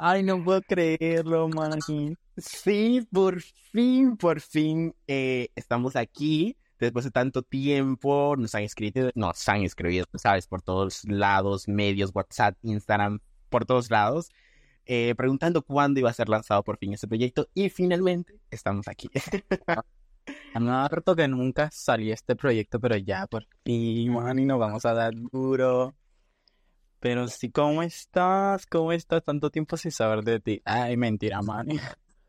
[0.00, 2.14] Ay, no puedo creerlo, mani.
[2.36, 6.56] Sí, por fin, por fin eh, estamos aquí.
[6.78, 12.12] Después de tanto tiempo, nos han escrito, nos han escrito, sabes, por todos lados, medios,
[12.14, 14.28] WhatsApp, Instagram, por todos lados,
[14.86, 17.48] eh, preguntando cuándo iba a ser lanzado por fin este proyecto.
[17.52, 19.10] Y finalmente estamos aquí.
[20.60, 24.92] No harto que nunca salió este proyecto, pero ya por fin, mani, nos vamos a
[24.92, 25.94] dar duro.
[27.00, 28.66] Pero sí, ¿cómo estás?
[28.66, 29.22] ¿Cómo estás?
[29.22, 30.62] Tanto tiempo sin saber de ti.
[30.64, 31.78] Ay, mentira, mani.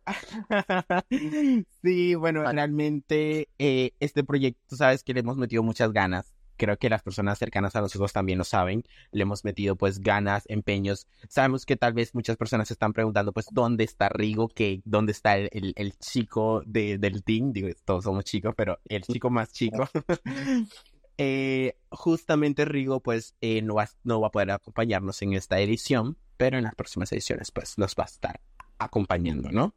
[1.84, 6.34] Sí, bueno, realmente eh, este proyecto, sabes que le hemos metido muchas ganas.
[6.58, 8.84] Creo que las personas cercanas a nosotros también lo saben.
[9.12, 11.08] Le hemos metido pues ganas, empeños.
[11.30, 15.14] Sabemos que tal vez muchas personas se están preguntando pues dónde está Rigo, que dónde
[15.14, 17.54] está el, el, chico de, del team.
[17.54, 19.88] Digo, todos somos chicos, pero el chico más chico.
[21.22, 26.18] eh, justamente Rigo pues eh, no, va, no va a poder acompañarnos en esta edición,
[26.38, 28.40] pero en las próximas ediciones pues nos va a estar
[28.78, 29.76] acompañando, ¿no?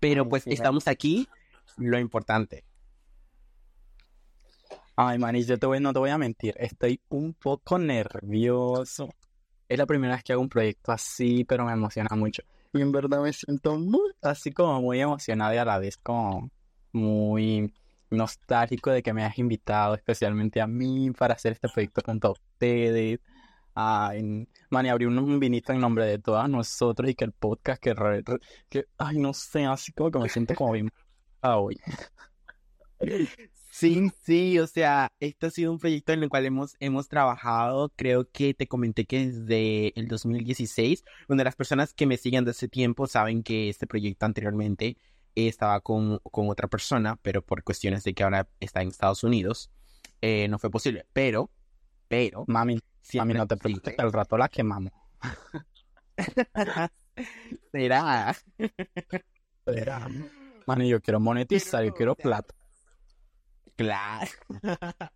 [0.00, 1.28] Pero pues estamos aquí,
[1.76, 2.64] lo importante.
[4.96, 9.14] Ay, manis, yo te voy, no te voy a mentir, estoy un poco nervioso.
[9.68, 12.42] Es la primera vez que hago un proyecto así, pero me emociona mucho.
[12.72, 16.50] Y en verdad me siento muy, así como muy emocionado y a la vez como
[16.92, 17.72] muy
[18.10, 22.32] nostálgico de que me hayas invitado especialmente a mí para hacer este proyecto junto a
[22.32, 23.20] ustedes.
[23.74, 27.80] Ay, man, y abrí un, vinito en nombre de todas nosotros y que el podcast
[27.80, 27.94] que,
[28.68, 30.90] que ay, no sé, así como que me siento como bien
[31.42, 31.76] hoy.
[33.70, 37.92] Sí, sí, o sea, este ha sido un proyecto en el cual hemos, hemos trabajado,
[37.94, 42.50] creo que te comenté que desde el 2016, de las personas que me siguen de
[42.50, 44.96] ese tiempo saben que este proyecto anteriormente
[45.34, 49.70] estaba con, con otra persona, pero por cuestiones de que ahora está en Estados Unidos,
[50.20, 51.50] eh, no fue posible, pero,
[52.08, 52.44] pero...
[52.46, 52.80] Mami,
[53.14, 54.92] Mami, no te preocupes, el rato la quemamos.
[57.72, 58.36] Será.
[59.66, 60.08] Será.
[60.66, 62.54] Mami, yo quiero monetizar, yo quiero plata.
[63.78, 64.28] Claro.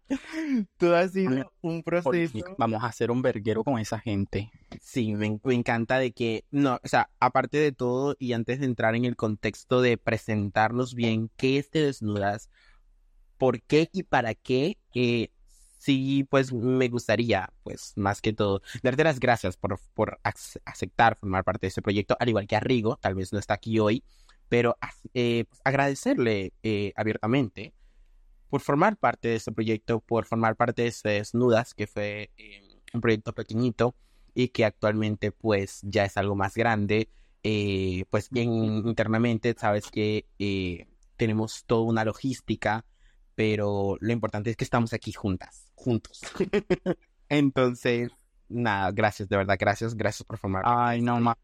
[0.76, 2.38] Todo ha sido un proceso.
[2.58, 4.52] Vamos a hacer un verguero con esa gente.
[4.80, 8.66] Sí, me, me, encanta de que, no, o sea, aparte de todo y antes de
[8.66, 12.50] entrar en el contexto de presentarnos bien, ¿qué es Te Desnudas?
[13.36, 14.78] ¿Por qué y para qué?
[14.94, 15.32] Eh,
[15.78, 21.42] sí, pues me gustaría, pues más que todo, darte las gracias por, por aceptar formar
[21.42, 24.04] parte de este proyecto, al igual que a Rigo, tal vez no está aquí hoy,
[24.48, 24.76] pero
[25.14, 27.74] eh, pues, agradecerle eh, abiertamente
[28.52, 32.60] por formar parte de este proyecto, por formar parte de este Desnudas, que fue eh,
[32.92, 33.94] un proyecto pequeñito
[34.34, 37.08] y que actualmente pues ya es algo más grande.
[38.10, 40.26] pues bien internamente sabes que
[41.16, 42.84] tenemos toda una logística,
[43.34, 46.20] pero lo importante es que estamos aquí juntas juntos.
[47.30, 48.10] Entonces,
[48.50, 50.62] nada, gracias, de verdad, gracias, gracias por formar.
[50.66, 51.36] Ay, no, más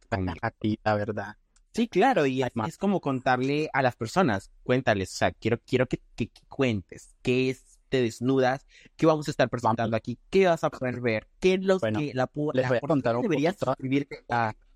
[0.43, 1.37] a ti, la verdad.
[1.75, 6.01] Sí, claro, y es, como contarle a las personas, cuéntales, o sea, quiero, quiero que,
[6.17, 10.71] que, cuentes qué es, te desnudas, qué vamos a estar presentando aquí, qué vas a
[10.71, 14.09] poder ver, qué es lo que la, les voy a contar un deberías escribir.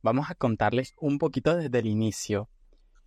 [0.03, 2.49] vamos a contarles un poquito desde el inicio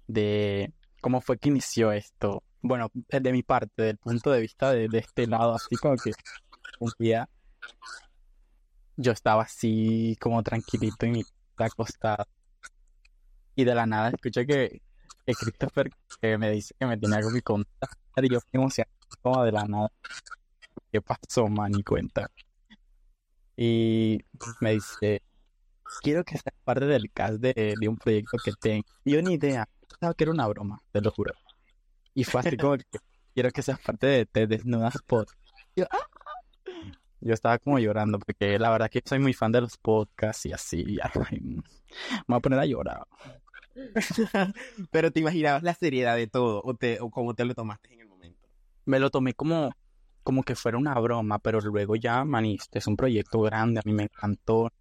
[0.07, 2.43] de cómo fue que inició esto.
[2.61, 5.95] Bueno, de mi parte, desde el punto de vista de, de este lado, así como
[5.95, 6.11] que
[6.79, 7.29] un día
[8.97, 11.23] yo estaba así como tranquilito en mi
[11.57, 12.25] acostado
[13.55, 14.81] y de la nada escuché que,
[15.25, 15.89] Christopher
[16.21, 19.65] me dice que me tiene algo que contar y yo me emocionado como de la
[19.65, 19.91] nada
[20.91, 21.71] ¿qué pasó man?
[21.75, 22.29] y cuenta
[23.57, 24.19] y
[24.59, 25.23] me dice
[26.01, 30.13] quiero que seas parte del cast de, un proyecto que tengo yo ni idea pensaba
[30.13, 31.33] que era una broma te lo juro
[32.13, 32.85] y fue así como que
[33.33, 35.27] quiero que seas parte de Te Desnudas Pod
[35.75, 36.05] yo, ¡ah!
[37.25, 40.53] Yo estaba como llorando porque la verdad que soy muy fan de los podcasts y
[40.53, 40.85] así.
[40.85, 41.63] me
[42.27, 43.07] voy a poner a llorar.
[44.91, 48.01] Pero te imaginabas la seriedad de todo o, te, o cómo te lo tomaste en
[48.01, 48.47] el momento.
[48.85, 49.71] Me lo tomé como,
[50.23, 53.93] como que fuera una broma, pero luego ya, maniste, es un proyecto grande, a mí
[53.93, 54.71] me encantó.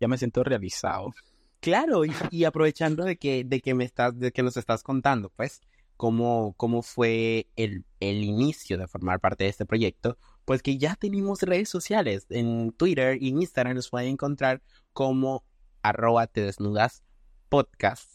[0.00, 1.14] Ya me siento realizado.
[1.60, 5.62] Claro, y, aprovechando de que, de que me estás, de que nos estás contando, pues,
[5.96, 10.94] cómo, cómo fue el, el inicio de formar parte de este proyecto, pues que ya
[10.94, 12.26] tenemos redes sociales.
[12.30, 14.62] En Twitter y en Instagram nos pueden encontrar
[14.92, 15.44] como
[15.82, 17.02] arroba te desnudas
[17.48, 18.10] podcast.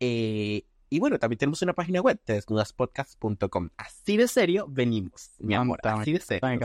[0.00, 3.70] Eh, y bueno, también tenemos una página web, desnudaspodcast.com.
[3.76, 5.80] Así de serio venimos, mi amor.
[5.82, 6.60] Así de serio.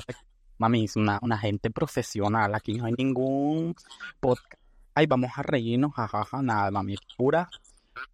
[0.58, 2.56] Mami, es una, una gente profesional.
[2.56, 3.76] Aquí no hay ningún
[4.20, 4.62] podcast.
[4.96, 6.96] Ay, vamos a reírnos, jajaja, nada, mami.
[7.18, 7.50] Pura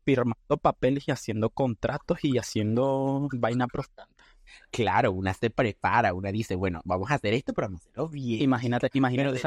[0.03, 4.07] firmando papeles y haciendo contratos y haciendo vaina profunda.
[4.71, 8.09] Claro, una se prepara, una dice, bueno, vamos a hacer esto, pero vamos a hacerlo
[8.09, 8.41] bien.
[8.41, 9.41] Imagínate, imagínate,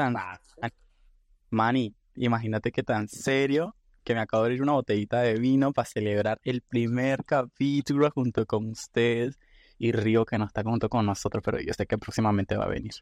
[1.49, 5.85] Manny, imagínate que tan serio que me acabo de abrir una botellita de vino para
[5.87, 9.39] celebrar el primer capítulo junto con ustedes
[9.77, 12.69] y Río que no está junto con nosotros, pero yo sé que próximamente va a
[12.69, 12.93] venir.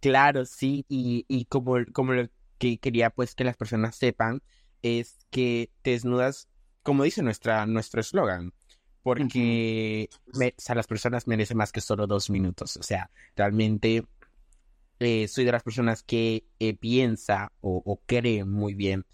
[0.00, 2.28] Claro, sí, y, y como, como lo
[2.58, 4.42] que quería pues que las personas sepan
[4.82, 6.48] es que te desnudas,
[6.82, 8.52] como dice nuestra, nuestro eslogan,
[9.02, 12.76] porque me- o sea, las personas merecen más que solo dos minutos.
[12.76, 14.04] O sea, realmente
[15.00, 19.06] eh, soy de las personas que eh, piensa o, o cree muy bien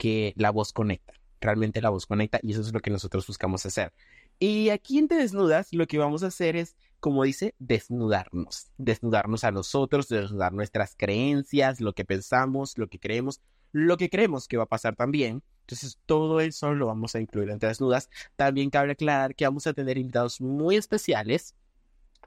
[0.00, 1.12] que la voz conecta.
[1.42, 3.92] Realmente la voz conecta y eso es lo que nosotros buscamos hacer.
[4.38, 8.70] Y aquí en Te Desnudas lo que vamos a hacer es, como dice, desnudarnos.
[8.78, 13.42] Desnudarnos a nosotros, desnudar nuestras creencias, lo que pensamos, lo que creemos,
[13.72, 15.42] lo que creemos que va a pasar también.
[15.60, 18.08] Entonces todo eso lo vamos a incluir en Te Desnudas.
[18.36, 21.54] También cabe aclarar que vamos a tener invitados muy especiales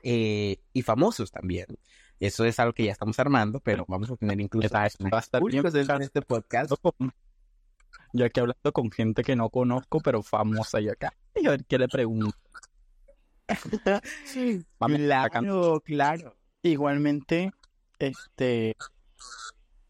[0.04, 1.66] eh, y famosos también.
[2.19, 5.44] Eso es algo que ya estamos armando, pero vamos a tener incluso va a estar
[5.44, 6.72] bien de este podcast.
[8.13, 11.13] Yo aquí hablando con gente que no conozco, pero famosa yo acá.
[11.36, 12.38] Y a ver qué le pregunto.
[14.80, 16.36] Mami, acá- Claro, claro.
[16.62, 17.51] Igualmente,
[18.00, 18.75] este,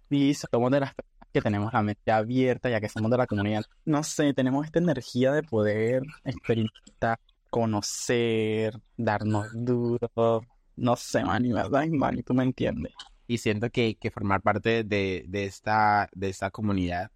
[0.10, 3.28] y somos de las personas que tenemos la mente abierta, ya que somos de la
[3.28, 3.64] comunidad.
[3.86, 7.20] No sé, tenemos esta energía de poder experimentar,
[7.50, 10.42] conocer, darnos duro.
[10.76, 11.86] No sé, Manny, ¿verdad?
[11.88, 12.94] Manny, tú me entiendes.
[13.28, 17.12] Y siento que, que formar parte de, de esta, de esta comunidad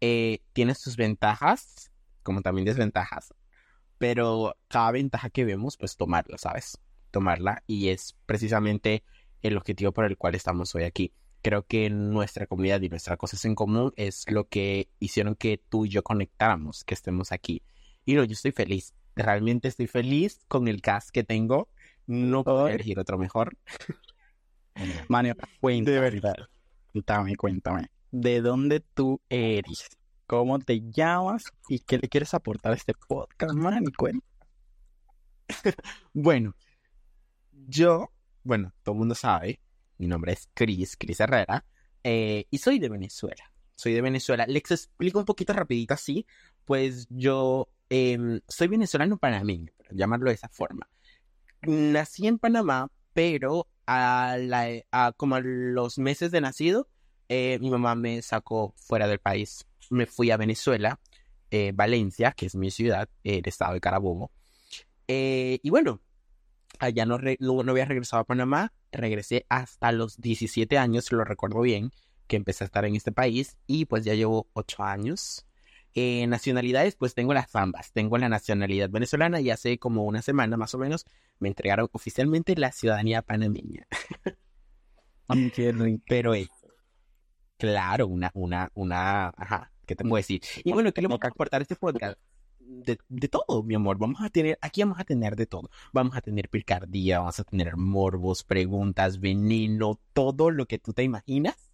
[0.00, 1.90] eh, tiene sus ventajas,
[2.22, 3.34] como también desventajas,
[3.98, 6.78] pero cada ventaja que vemos, pues tomarla, ¿sabes?
[7.10, 9.02] Tomarla y es precisamente
[9.42, 11.12] el objetivo por el cual estamos hoy aquí.
[11.42, 15.86] Creo que nuestra comunidad y nuestras cosas en común es lo que hicieron que tú
[15.86, 17.62] y yo conectáramos, que estemos aquí.
[18.04, 21.68] Y no, yo estoy feliz, realmente estoy feliz con el cast que tengo.
[22.06, 23.56] No puedo elegir otro mejor.
[25.08, 26.34] Manny, cuéntame, De verdad.
[26.92, 27.90] cuéntame, cuéntame.
[28.10, 29.88] ¿De dónde tú eres?
[30.26, 31.44] ¿Cómo te llamas?
[31.68, 33.92] ¿Y qué le quieres aportar a este podcast, Manny?
[33.92, 34.22] Cuéntame.
[36.12, 36.54] Bueno,
[37.52, 38.12] yo,
[38.44, 39.60] bueno, todo el mundo sabe,
[39.98, 41.64] mi nombre es Cris, Cris Herrera,
[42.04, 43.52] eh, y soy de Venezuela.
[43.74, 44.46] Soy de Venezuela.
[44.46, 46.26] Les explico un poquito rapidito así,
[46.64, 50.88] pues yo em, soy venezolano panameño, por llamarlo de esa forma.
[51.62, 56.88] Nací en Panamá, pero a la, a como a los meses de nacido,
[57.30, 59.64] eh, mi mamá me sacó fuera del país.
[59.88, 60.98] Me fui a Venezuela,
[61.52, 64.32] eh, Valencia, que es mi ciudad, el estado de Carabobo.
[65.06, 66.00] Eh, y bueno,
[66.80, 71.60] allá no, no, no había regresado a Panamá, regresé hasta los 17 años, lo recuerdo
[71.60, 71.92] bien,
[72.26, 75.46] que empecé a estar en este país y pues ya llevo 8 años.
[75.94, 77.92] Eh, nacionalidades, pues tengo las ambas.
[77.92, 81.06] Tengo la nacionalidad venezolana y hace como una semana más o menos
[81.38, 83.86] me entregaron oficialmente la ciudadanía panameña.
[85.28, 86.04] Rico.
[86.08, 86.48] Pero es,
[87.60, 90.40] claro, una, una, una, ajá, ¿qué te puedo decir?
[90.64, 92.18] Y bueno, ¿qué le vamos a aportar a este podcast?
[92.58, 93.98] De, de todo, mi amor.
[93.98, 95.70] Vamos a tener, aquí vamos a tener de todo.
[95.92, 101.02] Vamos a tener picardía, vamos a tener morbos, preguntas, veneno, todo lo que tú te
[101.02, 101.70] imaginas.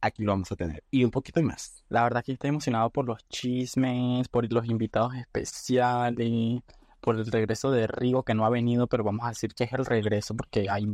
[0.00, 0.82] Aquí lo vamos a tener.
[0.90, 1.84] Y un poquito más.
[1.88, 6.60] La verdad que estoy emocionado por los chismes, por los invitados especiales,
[7.00, 9.72] por el regreso de Rigo que no ha venido, pero vamos a decir que es
[9.72, 10.86] el regreso porque hay...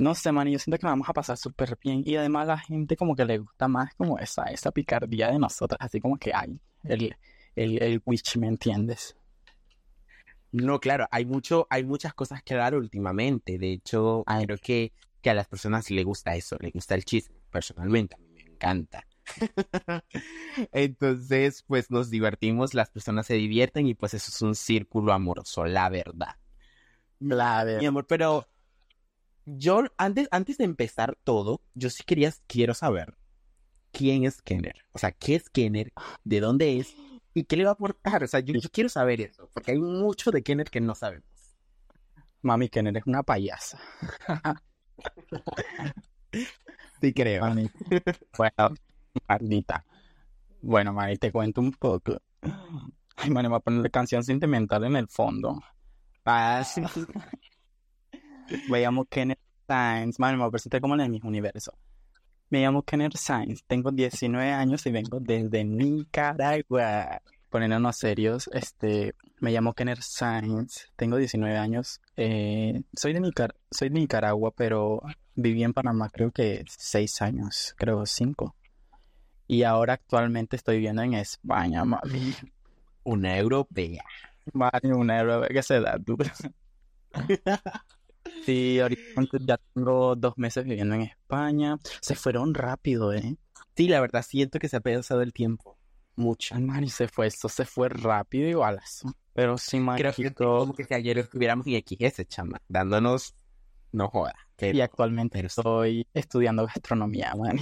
[0.00, 2.58] No sé, man, yo siento que vamos a pasar súper bien y además a la
[2.58, 6.32] gente como que le gusta más como esa, esa picardía de nosotros, así como que
[6.34, 7.14] hay el,
[7.54, 9.14] el, el witch, ¿me entiendes?
[10.52, 13.58] No, claro, hay mucho, hay muchas cosas que dar últimamente.
[13.58, 14.46] De hecho, Ay.
[14.46, 17.36] creo que, que a las personas les gusta eso, les gusta el chisme.
[17.50, 19.06] Personalmente, a mí me encanta.
[20.72, 25.66] Entonces, pues nos divertimos, las personas se divierten y pues eso es un círculo amoroso,
[25.66, 26.36] la verdad.
[27.20, 28.48] La Mi amor, pero
[29.56, 33.16] yo antes, antes de empezar todo, yo sí quería, quiero saber
[33.92, 34.76] quién es Kenner.
[34.92, 35.92] O sea, ¿qué es Kenner?
[36.24, 36.94] ¿De dónde es?
[37.34, 38.24] ¿Y qué le va a aportar?
[38.24, 41.28] O sea, yo, yo quiero saber eso, porque hay mucho de Kenner que no sabemos.
[42.42, 43.78] Mami, que eres una payasa.
[47.00, 47.42] Sí, creo.
[47.42, 47.70] Mami.
[48.36, 48.74] Bueno,
[49.26, 49.84] maldita.
[50.62, 52.20] Bueno, Mari, te cuento un poco.
[53.16, 55.60] Ay, Mari, me voy a poner canción sentimental en el fondo.
[56.24, 56.82] Ah, sí.
[58.68, 60.18] Me llamo Kenneth Sainz.
[60.18, 61.72] Mari, me presentar como en el mismo universo.
[62.48, 67.22] Me llamo Kenneth Sainz, tengo 19 años y vengo desde Nicaragua.
[67.48, 72.00] Poniéndonos serios, este, me llamo Kenneth Sainz, tengo 19 años.
[72.16, 75.00] eh, soy de Nicar- soy de Nicaragua, pero
[75.34, 78.54] viví en Panamá creo que 6 años, creo 5.
[79.46, 82.34] Y ahora actualmente estoy viviendo en España, mami.
[83.04, 84.04] Una europea.
[84.52, 86.32] Mami, una euro que se da dura.
[88.44, 89.02] Sí, ahorita
[89.40, 91.78] ya tengo dos meses viviendo en España.
[92.00, 93.36] Se fueron rápido, ¿eh?
[93.76, 95.76] Sí, la verdad, siento que se ha pensado el tiempo.
[96.16, 96.54] Mucho.
[96.54, 98.80] Ay, man, y se fue, esto se fue rápido igual.
[99.32, 103.34] Pero sí, man, Creo que como que si ayer estuviéramos en XS, chama, dándonos,
[103.92, 104.34] no joda.
[104.60, 107.58] Y actualmente pero estoy estudiando gastronomía, man.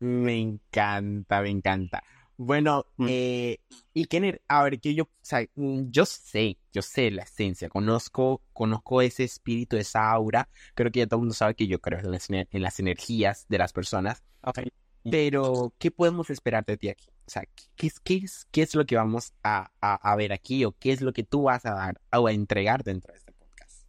[0.00, 2.02] me encanta, me encanta.
[2.44, 3.06] Bueno, Mm.
[3.08, 3.58] eh,
[3.94, 7.68] y Kenner, a ver, que yo, o sea, mm, yo sé, yo sé la esencia,
[7.68, 11.80] conozco, conozco ese espíritu, esa aura, creo que ya todo el mundo sabe que yo
[11.80, 14.72] creo en las, en las energías de las personas, Ay,
[15.08, 17.06] pero ¿qué podemos esperar de ti aquí?
[17.26, 17.44] O sea,
[17.76, 20.72] ¿qué es, qué es, qué es lo que vamos a, a, a ver aquí o
[20.72, 23.86] qué es lo que tú vas a dar o a entregar dentro de este podcast?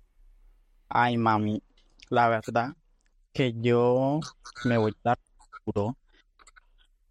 [0.90, 1.64] Ay, mami,
[2.10, 2.76] la verdad
[3.34, 4.20] que yo
[4.66, 5.20] me voy a dar
[5.66, 5.98] duro.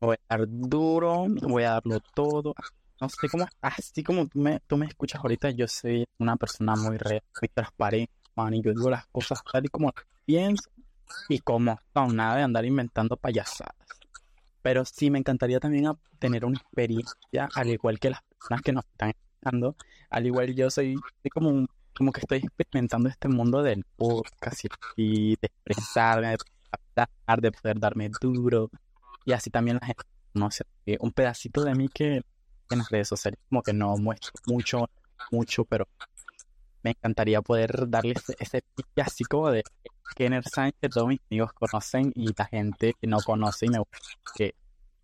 [0.02, 2.54] Voy a dar duro, voy a darlo todo.
[3.00, 6.74] No sé cómo, así como tú me, tú me escuchas ahorita, yo soy una persona
[6.74, 10.70] muy real, muy transparente, man, y yo digo las cosas tal y como las pienso
[11.28, 13.76] y como son, nada de andar inventando payasadas.
[14.60, 18.84] Pero sí me encantaría también tener una experiencia, al igual que las personas que nos
[18.86, 19.76] están escuchando,
[20.10, 24.64] al igual yo soy, soy como un- como que estoy experimentando este mundo del podcast
[24.96, 26.36] y, de expresarme, de
[26.96, 28.68] hablar, de poder darme duro.
[29.24, 32.22] Y así también la gente conoce eh, un pedacito de mí que
[32.70, 34.88] en las redes sociales como que no muestro mucho,
[35.30, 35.86] mucho, pero
[36.82, 38.62] me encantaría poder darle ese,
[38.96, 39.62] ese como de
[40.16, 43.78] Kenner Sánchez que todos mis amigos conocen y la gente que no conoce y me
[43.78, 43.98] gusta
[44.34, 44.54] que.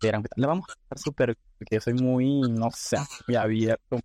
[0.01, 2.95] Le vamos a estar súper, porque yo soy muy, no sé,
[3.27, 3.99] muy abierto,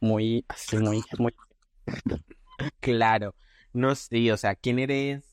[0.00, 1.34] muy, así, muy, muy
[2.80, 3.34] Claro,
[3.72, 5.24] no sé, o sea, ¿quién eres?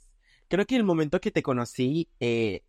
[0.48, 2.64] Creo que el momento que te conocí, eh,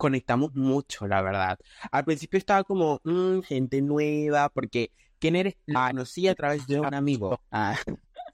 [0.00, 1.58] conectamos mucho, la verdad.
[1.92, 5.58] Al principio estaba como, mm, gente nueva, porque ¿quién eres?
[5.66, 7.38] La conocí a través de un amigo.
[7.50, 7.76] Ah,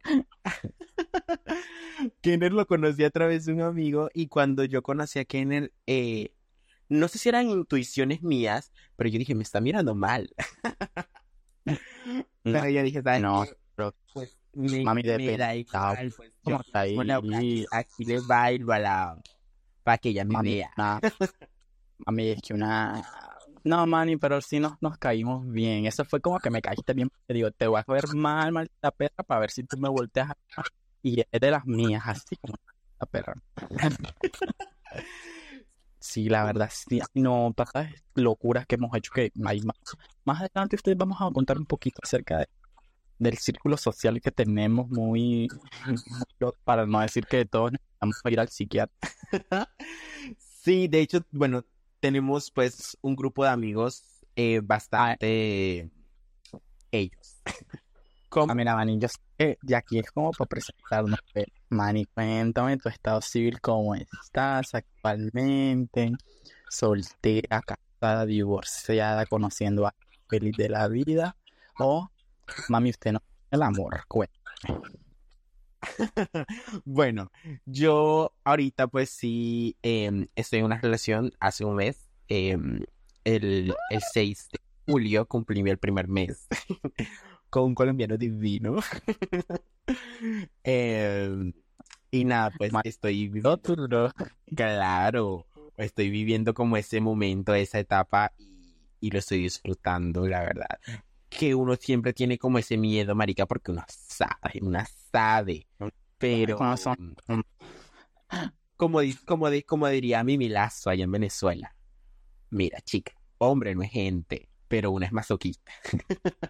[2.23, 6.31] Kenner lo conocí a través de un amigo y cuando yo conocí a Kenner, eh,
[6.89, 10.31] no sé si eran intuiciones mías, pero yo dije, me está mirando mal.
[12.45, 13.45] Pero yo dije, ¿sabes no,
[13.75, 16.95] pero Pues me, Mami, me da igual, pues yo ¿Cómo está ahí?
[16.95, 19.21] bueno, aquí, aquí le bailo a la...
[19.83, 21.01] para que ella me mami, vea.
[21.99, 22.05] nada.
[22.07, 23.03] Mami, es que una...
[23.65, 25.87] No, mani, pero sí nos, nos caímos bien.
[25.87, 27.11] Eso fue como que me caíste bien.
[27.27, 30.31] Te digo, te voy a ver mal, maldita perra, para ver si tú me volteas
[30.31, 30.37] a...
[31.03, 32.55] Y es de las mías, así como
[33.01, 33.35] la perra.
[35.99, 37.01] Sí, la verdad, sí.
[37.15, 39.77] No, tantas locuras que hemos hecho que hay más.
[40.25, 42.49] Más adelante ustedes vamos a contar un poquito acerca de-
[43.19, 45.49] del círculo social que tenemos muy-
[46.65, 48.97] para no decir que todos necesitamos ir al psiquiatra.
[50.39, 51.65] Sí, de hecho, bueno,
[52.01, 54.03] tenemos pues un grupo de amigos
[54.37, 55.91] eh, bastante
[56.91, 57.37] ellos.
[58.39, 61.19] Ah, mira, Manny, yo sé que de aquí es como para presentarnos.
[61.71, 66.13] Manny, cuéntame tu estado civil, cómo estás actualmente,
[66.69, 69.95] soltera, casada, divorciada, conociendo a
[70.29, 71.35] feliz de la vida,
[71.79, 72.11] o,
[72.69, 75.06] mami, usted no tiene el amor, cuéntame.
[76.85, 77.31] Bueno,
[77.65, 82.09] yo ahorita pues sí em, estoy en una relación hace un mes.
[82.29, 82.81] em,
[83.25, 86.47] el, el 6 de julio cumplí el primer mes
[87.51, 88.77] con un colombiano divino.
[90.65, 91.53] Em,
[92.11, 94.13] y nada, pues estoy viviendo,
[94.57, 100.79] claro, estoy viviendo como ese momento, esa etapa y, y lo estoy disfrutando, la verdad.
[101.39, 104.79] Que uno siempre tiene como ese miedo, marica, porque uno sabe, uno
[105.13, 105.67] sabe.
[106.19, 107.17] Pero, ¿Cómo son?
[108.77, 111.75] como, como, como diría Mimi Lazo allá en Venezuela,
[112.51, 115.73] mira, chica, hombre no es gente, pero una es masoquista.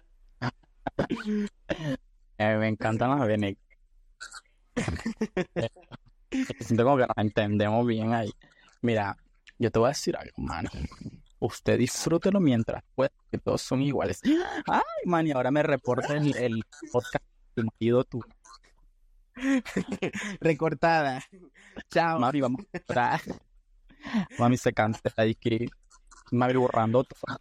[2.39, 3.61] Eh, me encantan las venegas.
[6.59, 8.31] Siento como que nos entendemos bien ahí.
[8.81, 9.17] Mira,
[9.57, 10.69] yo te voy a decir algo, mano.
[11.39, 14.21] Usted disfrútelo mientras pueda, que todos son iguales.
[14.67, 17.23] Ay, man, y ahora me reporta el, el podcast
[17.57, 18.21] tu marido, tú.
[20.39, 21.23] Recortada.
[21.91, 22.19] Chao.
[22.19, 22.61] Mami, vamos
[22.95, 23.19] a.
[24.37, 25.67] Mami se cancela y que
[26.31, 27.37] Mami borrando todo.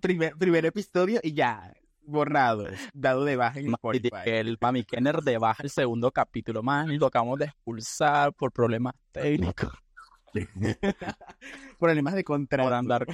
[0.00, 5.36] Primer, primer episodio y ya, borrado, dado de baja en Mami, el Mami Kenner de
[5.36, 9.70] baja el segundo capítulo, man, lo acabamos de expulsar por problemas técnicos.
[11.78, 12.68] Problemas de contrato.
[12.68, 13.06] Por andar-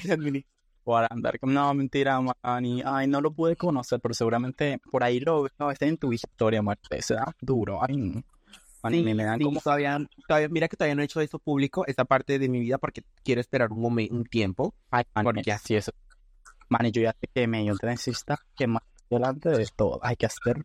[0.85, 1.39] Por andar.
[1.43, 2.83] No, mentira, Manny.
[2.85, 5.71] Ay, no lo pude conocer, pero seguramente por ahí lo veo.
[5.71, 7.03] Está en tu historia, muerte.
[7.03, 7.81] Se da duro.
[7.83, 8.23] Ay, no.
[8.83, 9.61] Manny, Sí, me dan sí, como...
[9.61, 12.79] todavía, todavía, mira que todavía no he hecho eso público, esta parte de mi vida,
[12.79, 14.75] porque quiero esperar un momento, un tiempo.
[14.91, 15.91] Ay, Manny, porque así es.
[16.69, 17.65] Manny, yo ya te quemé.
[17.65, 19.99] Yo te necesito que más delante de todo.
[20.03, 20.65] Hay que hacer...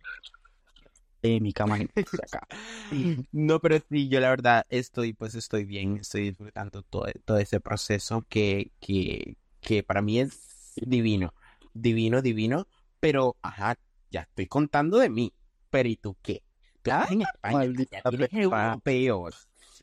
[1.67, 1.89] man.
[2.23, 2.47] Acá.
[3.31, 7.59] No, pero sí, yo la verdad estoy, pues estoy bien, estoy disfrutando todo, todo ese
[7.59, 11.33] proceso que, que, que para mí es divino,
[11.73, 12.67] divino, divino,
[12.99, 13.77] pero, ajá,
[14.09, 15.33] ya estoy contando de mí,
[15.69, 16.43] pero ¿y tú qué?
[16.81, 17.57] Tú estás en España,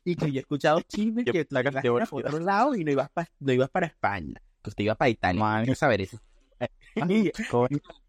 [0.05, 2.91] y que yo he escuchado chismes que tú la ibas para otro lado y no
[2.93, 6.19] ibas, pa- no ibas para España, que usted iba para Italia, quiero saber eso.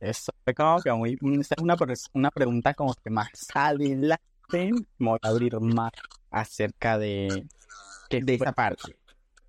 [0.00, 1.76] Eso fue como que muy, esa es una,
[2.14, 4.18] una pregunta como que más adelante
[4.98, 5.92] voy a abrir más
[6.30, 7.46] acerca de
[8.08, 8.96] que, De esa parte.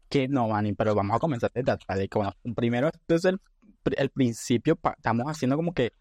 [0.10, 1.98] que no, Manny, pero vamos a comenzar desde atrás.
[1.98, 3.40] De bueno, primero, esto es el,
[3.98, 5.94] el principio, pa- estamos haciendo como que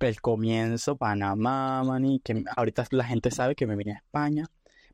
[0.00, 4.46] el comienzo, Panamá, Manny, que ahorita la gente sabe que me vine a España.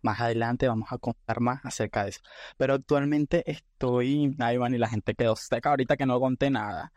[0.02, 2.20] Más adelante vamos a contar más acerca de eso.
[2.58, 6.92] Pero actualmente estoy, ay, Manny, la gente quedó seca ahorita que no conté nada.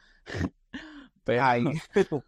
[1.27, 1.65] Pero, Ay,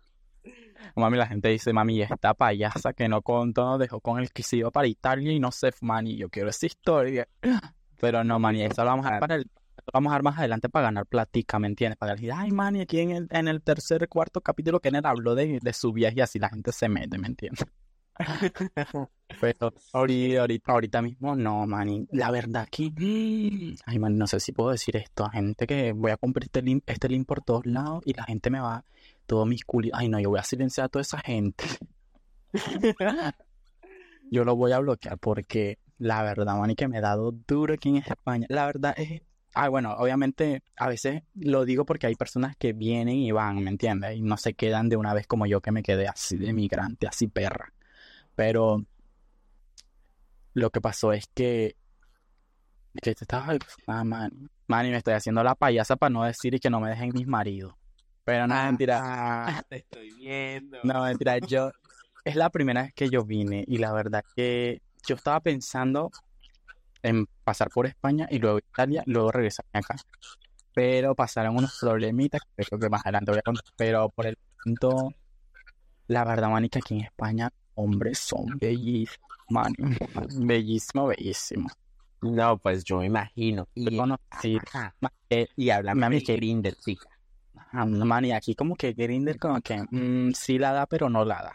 [0.96, 4.30] mami, la gente dice, mami, ¿y esta payasa que no contó, nos dejó con el
[4.32, 7.28] que se iba para Italia y no sé, Manny, yo quiero esa historia.
[8.02, 9.50] Pero no, Manny, eso lo vamos a dejar para el,
[9.94, 11.98] vamos a dejar más adelante para ganar platica, ¿me entiendes?
[11.98, 15.60] Para decir, ay, Manny, aquí en el, en el tercer, cuarto capítulo Kenneth habló de,
[15.62, 17.66] de su viaje y así la gente se mete, ¿me entiendes?
[19.42, 22.08] Pero ahorita, ahorita, ahorita mismo no, Manny.
[22.12, 22.92] La verdad que,
[23.86, 26.84] ay, no sé si puedo decir esto a gente que voy a comprar este link,
[26.86, 28.84] este link por todos lados y la gente me va,
[29.26, 31.64] todos mis culitos, ay, no, yo voy a silenciar a toda esa gente.
[34.32, 37.90] Yo lo voy a bloquear porque la verdad, Manny, que me he dado duro aquí
[37.90, 38.46] en España.
[38.50, 39.24] La verdad es,
[39.56, 43.72] ay, bueno, obviamente a veces lo digo porque hay personas que vienen y van, ¿me
[43.72, 44.18] entiendes?
[44.18, 47.08] Y no se quedan de una vez como yo que me quedé así de migrante,
[47.08, 47.74] así perra.
[48.40, 48.82] Pero
[50.54, 51.76] lo que pasó es que,
[53.02, 56.56] que te estaba, ah, man, man, y me estoy haciendo la payasa para no decir
[56.56, 57.74] y que no me dejen mis maridos.
[58.24, 59.02] Pero no, mentira.
[59.04, 60.80] Ah, te estoy viendo.
[60.86, 61.74] No, mentira, yo
[62.24, 66.10] es la primera vez que yo vine y la verdad que yo estaba pensando
[67.04, 69.98] en pasar por España y luego Italia, luego regresarme acá.
[70.74, 73.66] Pero pasaron unos problemitas que creo que más adelante voy a contar.
[73.76, 75.14] Pero por el momento,
[76.08, 79.74] la verdad, man, que aquí en España, hombres son bellísimos, man.
[80.42, 81.70] Bellísimo, bellísimo.
[82.22, 83.68] No, pues yo me imagino.
[83.74, 84.58] Y, conocí,
[85.00, 87.10] más que, y háblame Mami, de que- Grindr, chica.
[87.72, 91.24] ah, man, y aquí como que Grindr como que mm, sí la da, pero no
[91.24, 91.54] la da.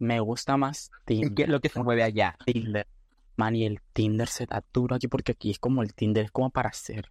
[0.00, 1.34] Me gusta más ¿Y Tinder.
[1.34, 2.36] qué es lo que se mueve allá?
[2.44, 2.86] Tinder.
[3.36, 6.30] Man, y el Tinder se da duro aquí porque aquí es como el Tinder es
[6.30, 7.10] como para hacer.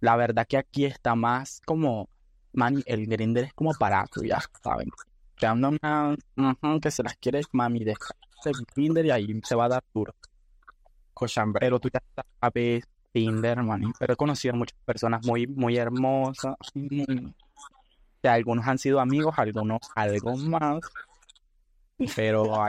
[0.00, 2.08] La verdad que aquí está más como,
[2.52, 4.90] man, el Grindr es como para ya saben.
[5.40, 6.16] Te anda una,
[6.80, 8.14] que se las quieres, mami, deja
[8.74, 10.14] Tinder y ahí se va a dar duro.
[11.14, 11.60] Cochambre.
[11.60, 12.02] Pero tú ya
[12.40, 13.92] sabes Tinder, man.
[13.98, 16.56] Pero he conocido muchas personas muy, muy hermosas.
[18.22, 20.80] Que algunos han sido amigos, algunos algo más.
[22.16, 22.66] Pero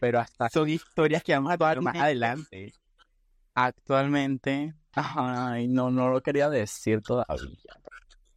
[0.00, 2.72] pero hasta Son historias que vamos a tocar más adelante.
[3.54, 7.58] Actualmente, ay, no, no lo quería decir todavía.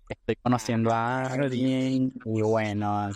[0.10, 3.10] Estoy conociendo a alguien y bueno,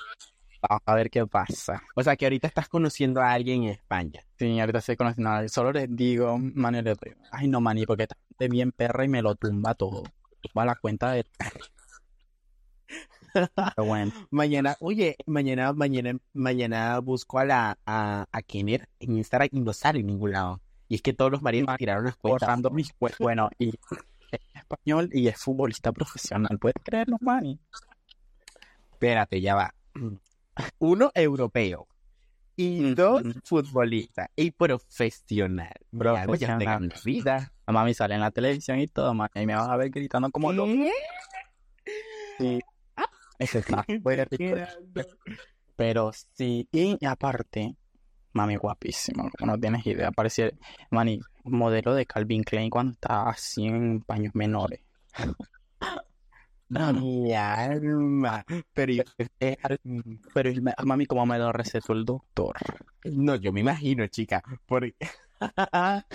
[0.61, 1.81] vamos a ver qué pasa.
[1.95, 4.25] O sea, que ahorita estás conociendo a alguien en España.
[4.37, 5.49] Sí, ahorita estoy conociendo a alguien.
[5.49, 6.79] Solo les digo, Mani,
[7.31, 10.03] ay no, Mani, porque esta gente bien perra y me lo tumba todo.
[10.41, 11.25] Tumba la cuenta de...
[13.33, 19.49] Pero bueno, Mañana, oye, mañana, mañana, mañana busco a la, a, a Kenner en Instagram
[19.51, 20.61] y no sale en ningún lado.
[20.89, 22.47] Y es que todos los maridos me tiraron las cuentas.
[22.47, 23.19] borrando mis cuentas.
[23.19, 23.73] Bueno, y
[24.31, 26.57] es español y es futbolista profesional.
[26.59, 27.59] ¿Puedes creerlo, Mani?
[28.91, 29.73] Espérate, ya va.
[30.79, 31.87] Uno europeo.
[32.59, 34.31] Y dos futbolista.
[34.35, 35.73] Y profesional.
[35.91, 36.65] Bro, Ya, ya te profesional.
[36.65, 37.53] ganas la vida.
[37.67, 39.29] La mami sale en la televisión y todo, Mani.
[39.35, 40.71] Y me vas a ver gritando como loco.
[42.39, 42.59] Sí.
[43.37, 43.85] Ese está.
[45.75, 47.75] Pero sí, y aparte,
[48.37, 50.11] mami, guapísimo, no tienes idea.
[50.11, 50.51] Parecía,
[50.91, 54.79] mani, modelo de Calvin Klein cuando estaba así en paños menores.
[56.69, 58.43] Mi alma.
[58.73, 59.03] Pero yo-
[59.39, 59.57] Eh,
[60.33, 60.51] Pero,
[60.83, 62.55] mami, como me lo recetó el doctor.
[63.05, 64.43] no, yo me imagino, chica.
[64.65, 64.95] Porque...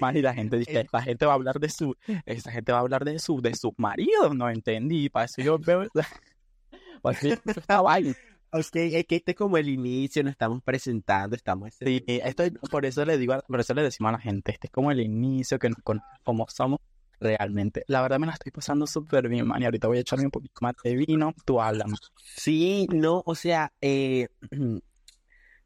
[0.00, 2.80] Mani, la gente dice, esta gente va a hablar de su, esta gente va a
[2.82, 5.84] hablar de su, de sus maridos, no entendí, para eso yo veo,
[7.02, 8.14] para eso yo escucho esta vaina.
[8.52, 11.74] Ok, es que este es como el inicio, nos estamos presentando, estamos...
[11.74, 14.66] Sí, esto es- por eso le digo, por eso le decimos a la gente, este
[14.66, 16.80] es como el inicio que nos con cómo somos
[17.20, 17.84] realmente.
[17.86, 20.30] La verdad me la estoy pasando súper bien, man, y ahorita voy a echarme un
[20.32, 21.94] poquito más de vino, tú háblame.
[22.24, 24.80] Sí, no, o sea, eh, o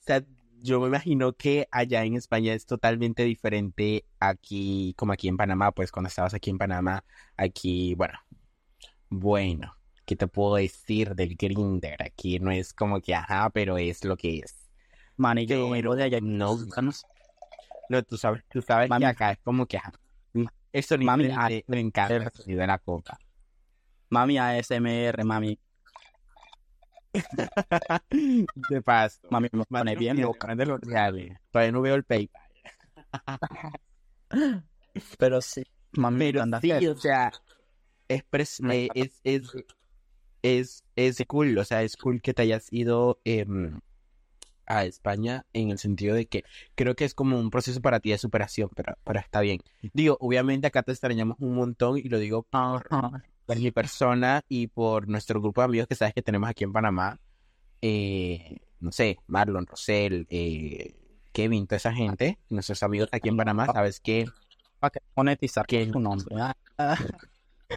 [0.01, 0.23] sea,
[0.61, 5.73] yo me imagino que allá en España es totalmente diferente aquí, como aquí en Panamá,
[5.73, 7.05] pues cuando estabas aquí en Panamá,
[7.37, 8.19] aquí, bueno,
[9.09, 12.03] bueno, ¿qué te puedo decir del Grindr?
[12.03, 14.55] Aquí no es como que, ajá, pero es lo que es.
[15.17, 16.19] Mani, yo Pero de allá.
[16.21, 16.57] no,
[17.89, 19.03] no tú sabes, tú sabes Mami.
[19.03, 19.93] que acá es como que, ajá,
[20.73, 23.19] el sonido Mami, de- me encanta el sonido de la coca.
[24.11, 25.59] Mami ASMR, mami.
[28.71, 29.21] De paso.
[29.31, 30.55] Mami, me pone bien loca.
[30.55, 31.39] de los reales.
[31.51, 32.43] Todavía no veo el PayPal.
[35.19, 37.33] Pero sí, mami, Pero anda sí, o sea,
[38.09, 38.25] es,
[38.61, 39.43] Me eh, es, es,
[40.45, 43.81] es, es cool, o sea, es cool que te hayas ido em,
[44.67, 48.11] a España en el sentido de que creo que es como un proceso para ti
[48.11, 49.61] de superación, pero, pero está bien.
[49.95, 52.87] Digo, obviamente acá te extrañamos un montón y lo digo por,
[53.47, 56.73] por mi persona y por nuestro grupo de amigos que sabes que tenemos aquí en
[56.75, 57.19] Panamá.
[57.81, 60.95] Eh, no sé, Marlon, Rosel, eh,
[61.33, 64.27] Kevin, toda esa gente, nuestros amigos aquí en Panamá, sabes que
[64.79, 66.37] para monetizar Que- tu nombre.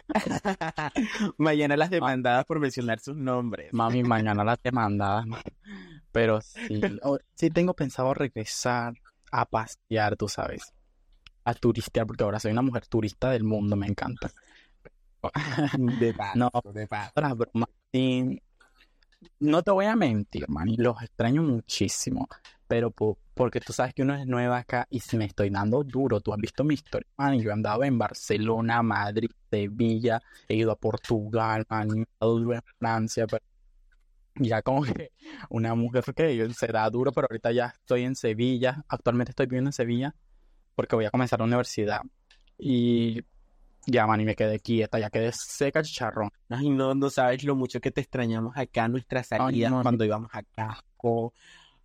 [1.38, 3.72] Mañana las demandadas por mencionar sus nombres.
[3.72, 5.24] Mami, mañana la te manda.
[6.12, 8.94] Pero sí, o- sí tengo pensado regresar
[9.30, 10.72] a pasear, tú sabes.
[11.44, 14.30] A turistear, porque ahora soy una mujer turista del mundo, me encanta.
[15.20, 16.50] De paso, No.
[16.72, 17.10] de paso.
[17.14, 18.40] Otras bromas, sí.
[19.40, 22.28] No te voy a mentir, man, y los extraño muchísimo.
[22.68, 25.84] Pero po- porque tú sabes que uno es nueva acá y se me estoy dando
[25.84, 26.20] duro.
[26.20, 27.40] Tú has visto mi historia, man.
[27.40, 33.26] Yo andaba en Barcelona, Madrid, Sevilla, he ido a Portugal, man, he duro en Francia,
[33.26, 33.44] pero
[34.36, 35.10] ya como que
[35.50, 38.84] una mujer que se da duro, pero ahorita ya estoy en Sevilla.
[38.88, 40.14] Actualmente estoy viviendo en Sevilla
[40.74, 42.02] porque voy a comenzar la universidad.
[42.58, 43.22] Y
[43.86, 46.30] ya, man, y me quedé quieta, ya quedé seca, chicharrón.
[46.48, 50.30] Ay, no, no sabes lo mucho que te extrañamos acá, nuestras salidas no, cuando íbamos
[50.34, 51.34] a Casco.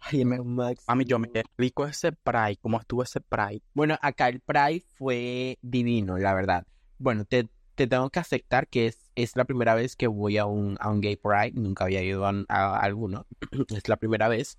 [0.05, 0.83] Ay, Me- Max.
[0.87, 3.61] Mami, yo me explico ese Pride, cómo estuvo ese Pride.
[3.73, 6.65] Bueno, acá el Pride fue divino, la verdad.
[6.97, 10.45] Bueno, te, te tengo que aceptar que es, es la primera vez que voy a
[10.45, 11.53] un, a un gay Pride.
[11.53, 13.25] Nunca había ido a, a alguno.
[13.75, 14.57] Es la primera vez.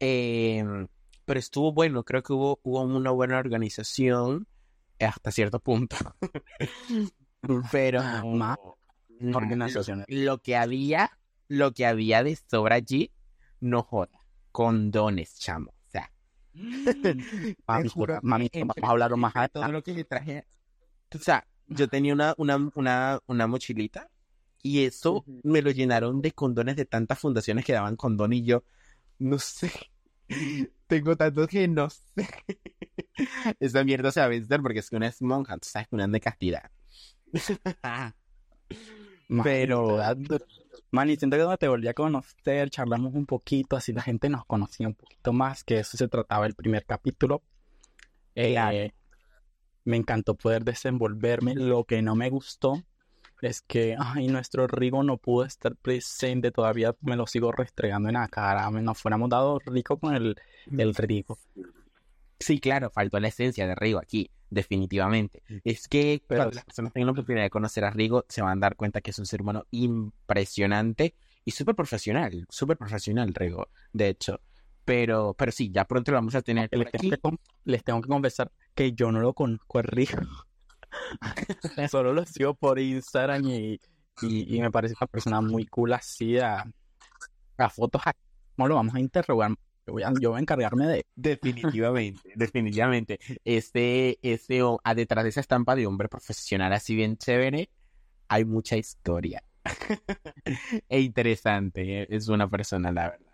[0.00, 0.64] Eh,
[1.24, 4.48] pero estuvo bueno, creo que hubo, hubo una buena organización
[4.98, 5.96] hasta cierto punto.
[7.72, 8.58] Pero Más
[9.20, 10.06] no, organizaciones.
[10.08, 13.12] lo que había, lo que había de sobra allí,
[13.60, 14.19] no joda.
[14.52, 15.70] Condones, chamo.
[15.70, 16.10] O sea,
[17.66, 19.72] Mami, Te juro mami, vamos a hablar más todo adelante.
[19.72, 20.44] lo que le traje.
[21.14, 24.08] O sea, yo tenía una, una, una, una mochilita
[24.62, 28.64] y eso me lo llenaron de condones de tantas fundaciones que daban condón y yo,
[29.18, 29.70] no sé.
[30.86, 32.28] Tengo tantos que no sé.
[33.60, 35.94] Esa mierda se va a vencer porque es que una es monja, tú sabes que
[35.94, 36.70] una es de castidad.
[39.44, 39.98] Pero-
[40.92, 44.44] Mani, siento que cuando te volví a conocer, charlamos un poquito, así la gente nos
[44.44, 47.42] conocía un poquito más, que eso se trataba el primer capítulo.
[48.34, 48.92] Eh,
[49.84, 51.54] me encantó poder desenvolverme.
[51.54, 52.82] Lo que no me gustó
[53.40, 58.14] es que, ay, nuestro Rigo no pudo estar presente, todavía me lo sigo restregando en
[58.14, 58.68] la cara.
[58.70, 60.36] Nos fuéramos dado rico con el,
[60.76, 61.38] el Rigo.
[62.38, 65.42] Sí, claro, faltó la esencia de Rigo aquí, definitivamente.
[65.64, 68.58] Es que Pero- cuando las personas tengan la oportunidad de conocer a Rigo, se van
[68.58, 73.68] a dar cuenta que es un ser humano impresionante y súper profesional, súper profesional, Rigo,
[73.92, 74.40] de hecho.
[74.84, 78.08] Pero, pero sí, ya pronto lo vamos a tener Les tengo, que, les tengo que
[78.08, 80.18] confesar que yo no lo conozco a Rigo.
[81.90, 83.80] Solo lo sigo por Instagram y,
[84.22, 86.64] y, y me parece una persona muy cool así a,
[87.58, 88.02] a fotos.
[88.56, 89.52] ¿Cómo lo vamos a interrogar?
[89.86, 91.04] Yo voy a, yo voy a encargarme de...
[91.16, 93.18] Definitivamente, definitivamente.
[93.44, 97.70] Este, este, o- a detrás de esa estampa de hombre profesional así bien chévere,
[98.28, 99.42] hay mucha historia.
[100.88, 103.26] e interesante, eh, es una persona, la verdad.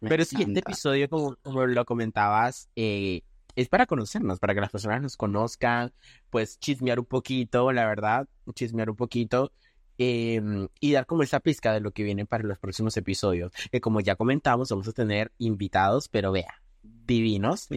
[0.00, 3.22] me Pero sí, este episodio, como, como lo comentabas, eh,
[3.56, 5.92] es para conocernos, para que las personas nos conozcan,
[6.30, 9.52] pues chismear un poquito, la verdad, chismear un poquito
[9.98, 13.52] eh, y dar como esa pizca de lo que viene para los próximos episodios.
[13.70, 17.68] Que como ya comentamos, vamos a tener invitados, pero vea, divinos.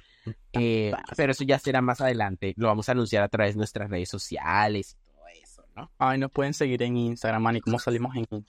[0.51, 3.89] Eh, pero eso ya será más adelante, lo vamos a anunciar a través de nuestras
[3.89, 5.89] redes sociales y todo eso, ¿no?
[5.97, 7.55] Ay, nos pueden seguir en Instagram, man.
[7.55, 8.45] ¿Y cómo salimos en Instagram?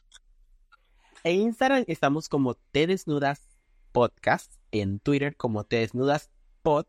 [1.23, 3.41] En Instagram estamos como Te Desnudas
[3.93, 6.31] Podcast, en Twitter como Te Desnudas
[6.63, 6.87] Pod.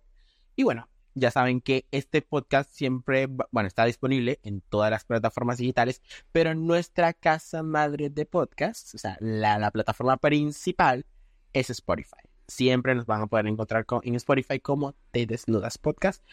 [0.56, 5.58] Y bueno, ya saben que este podcast siempre, bueno, está disponible en todas las plataformas
[5.58, 11.06] digitales, pero nuestra casa madre de podcast, o sea, la, la plataforma principal
[11.54, 12.22] es Spotify.
[12.48, 16.24] Siempre nos van a poder encontrar con- en Spotify como Te Desnudas Podcast,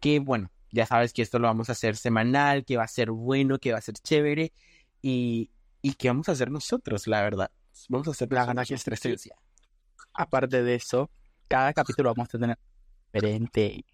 [0.00, 3.10] que bueno, ya sabes que esto lo vamos a hacer semanal, que va a ser
[3.10, 4.52] bueno, que va a ser chévere
[5.02, 5.50] y,
[5.82, 7.50] y que vamos a hacer nosotros, la verdad.
[7.88, 8.74] Vamos a hacer La sí.
[8.74, 9.36] esencia.
[10.12, 11.10] Aparte de eso,
[11.48, 12.58] cada capítulo vamos a tener
[13.12, 13.84] diferente.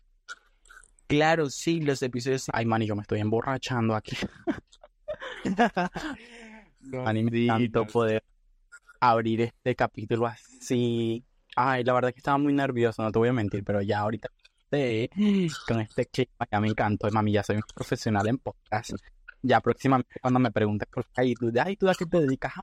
[1.12, 2.46] Claro, sí, los episodios.
[2.55, 4.16] Ay, man, y yo me estoy emborrachando aquí.
[6.81, 7.87] Man, y no.
[7.87, 8.25] poder
[8.98, 11.22] abrir este capítulo así.
[11.55, 13.98] Ay, la verdad es que estaba muy nervioso, no te voy a mentir, pero ya
[13.98, 14.31] ahorita
[14.70, 15.11] eh,
[15.68, 17.11] con este clima ya me encantó.
[17.11, 18.92] Mami, ya soy un profesional en podcast.
[19.42, 22.55] Ya próximamente cuando me preguntes por ahí, tú, ay, ¿tú a qué te dedicas?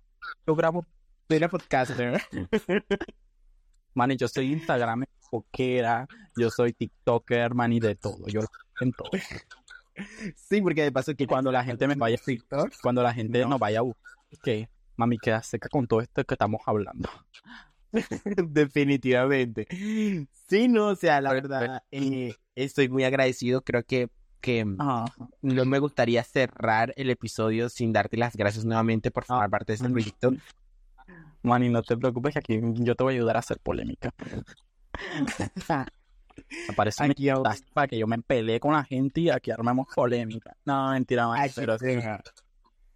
[0.47, 0.87] Yo grabo,
[1.29, 2.19] soy podcaster.
[3.99, 6.07] Mani, yo soy Instagram, poquera,
[6.37, 8.25] yo soy TikToker, mani, de todo.
[8.27, 8.47] Yo lo
[8.79, 9.09] en todo.
[10.37, 13.41] Sí, porque de paso que cuando la gente me vaya a TikTok, cuando la gente
[13.41, 13.49] No.
[13.49, 17.09] nos vaya a buscar, que mami queda seca con todo esto que estamos hablando.
[18.47, 19.67] Definitivamente.
[20.47, 23.61] Sí, no, o sea, la verdad, eh, estoy muy agradecido.
[23.61, 24.07] Creo que,
[24.39, 25.05] que Ah,
[25.41, 29.75] no me gustaría cerrar el episodio sin darte las gracias nuevamente por formar parte de
[29.75, 30.31] este proyecto.
[31.43, 34.13] Mani, no te preocupes que aquí yo te voy a ayudar a hacer polémica.
[36.69, 40.55] Aparece Aquí ahora- para que yo me pelee con la gente y aquí armemos polémica.
[40.65, 41.97] No, mentira, Ay, pero sí,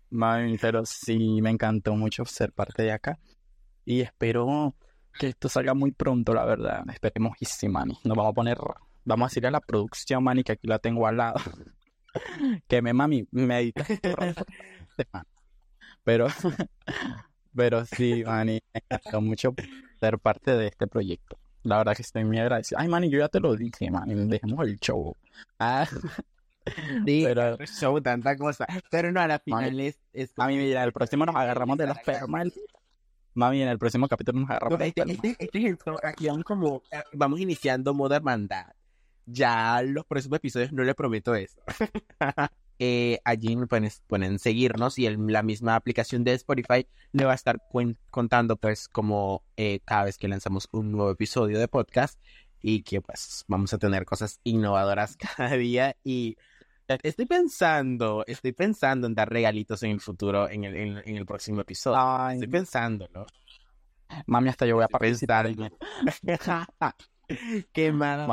[0.09, 3.19] mami, pero sí, me encantó mucho ser parte de acá.
[3.85, 4.75] Y espero
[5.19, 6.83] que esto salga muy pronto, la verdad.
[6.91, 7.97] Esperemos y sí, mani.
[8.03, 8.57] Nos vamos a poner,
[9.05, 11.39] vamos a decirle a la producción, mani, que aquí la tengo al lado.
[12.67, 13.83] Que me, mami, me edita.
[16.03, 16.27] Pero,
[17.55, 19.53] pero sí, mani, me encantó mucho
[19.99, 21.37] ser parte de este proyecto.
[21.63, 22.79] La verdad que estoy muy agradecido.
[22.81, 25.15] Ay, mani, yo ya te lo dije, mani, dejemos el show.
[25.59, 25.87] Ah,
[27.05, 28.65] Sí, pero, show, tanta cosa.
[28.89, 31.99] Pero no, a la final es, es mami, mira, el próximo nos agarramos de los
[31.99, 32.51] pelos, mami.
[33.33, 36.27] Mami, en el próximo capítulo nos agarramos de los Este, este- este es el aquí
[36.27, 38.67] vamos como, eh, vamos iniciando modo hermandad.
[39.25, 41.61] Ya los próximos episodios no le prometo eso.
[42.79, 47.31] Eh, allí me pueden, pueden seguirnos y en la misma aplicación de Spotify le va
[47.31, 51.67] a estar cuen- contando pues como eh, cada vez que lanzamos un nuevo episodio de
[51.67, 52.19] podcast
[52.63, 56.35] y que pues vamos a tener cosas innovadoras cada día y
[57.03, 61.25] estoy pensando, estoy pensando en dar regalitos en el futuro, en el, en- en el
[61.27, 61.97] próximo episodio.
[61.99, 63.27] Ay, Estoy pensándolo.
[64.25, 65.47] mami, hasta yo voy a Estoy participar.
[67.73, 68.25] Qué mala.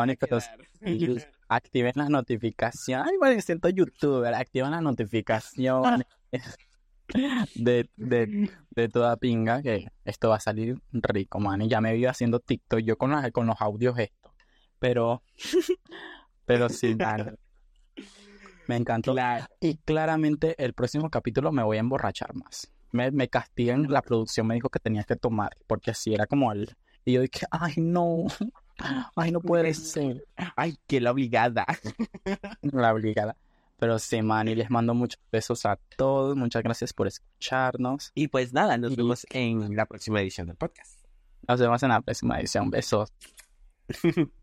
[1.49, 3.09] Activen las notificaciones.
[3.11, 4.33] Ay, bueno, siento youtuber.
[4.35, 6.07] Activen las notificaciones
[7.57, 11.63] de, de, de toda pinga que esto va a salir rico, man.
[11.63, 14.33] Y ya me vi haciendo TikTok yo con, las- con los audios esto.
[14.79, 15.23] Pero,
[16.47, 17.37] pero sí, man,
[18.67, 19.13] me encantó.
[19.13, 19.47] Claro.
[19.61, 22.71] Y claramente el próximo capítulo me voy a emborrachar más.
[22.93, 26.53] Me, me castigan, la producción me dijo que tenía que tomar, porque así era como
[26.53, 26.75] el...
[27.05, 28.27] Y yo dije, ay, no,
[29.17, 30.25] ay, no puede ser.
[30.57, 31.67] Ay, qué la obligada.
[32.63, 33.37] La obligada.
[33.79, 36.37] Pero sí, man, y les mando muchos besos a todos.
[36.37, 38.13] Muchas gracias por escucharnos.
[38.15, 40.99] Y pues nada, nos Y- vemos en la próxima edición del podcast.
[41.49, 42.71] Nos vemos en la próxima edición.
[42.71, 43.13] Besos.